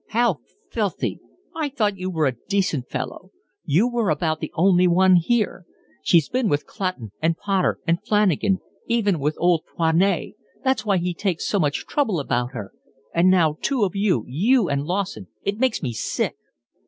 [0.07, 0.39] "How
[0.71, 1.19] filthy!
[1.55, 3.29] I thought you were a decent fellow.
[3.65, 5.63] You were about the only one here.
[6.01, 11.47] She's been with Clutton and Potter and Flanagan, even with old Foinet—that's why he takes
[11.47, 15.27] so much trouble about her—and now two of you, you and Lawson.
[15.43, 16.33] It makes me sick."